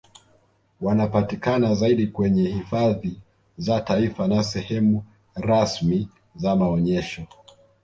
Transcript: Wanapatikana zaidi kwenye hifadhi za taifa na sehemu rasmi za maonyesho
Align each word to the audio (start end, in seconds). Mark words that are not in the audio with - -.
Wanapatikana 0.81 1.75
zaidi 1.75 2.07
kwenye 2.07 2.49
hifadhi 2.49 3.19
za 3.57 3.81
taifa 3.81 4.27
na 4.27 4.43
sehemu 4.43 5.03
rasmi 5.35 6.07
za 6.35 6.55
maonyesho 6.55 7.27